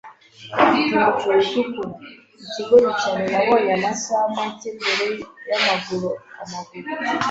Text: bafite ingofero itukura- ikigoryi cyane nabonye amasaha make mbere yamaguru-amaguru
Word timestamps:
bafite 0.53 0.91
ingofero 0.93 1.41
itukura- 1.63 1.85
ikigoryi 2.41 2.91
cyane 3.01 3.23
nabonye 3.31 3.71
amasaha 3.79 4.25
make 4.35 4.67
mbere 4.77 5.05
yamaguru-amaguru 5.49 6.87